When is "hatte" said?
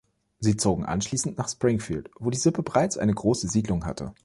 3.85-4.15